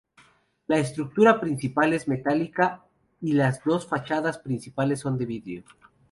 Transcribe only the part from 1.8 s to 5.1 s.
es metálica y las dos fachadas principales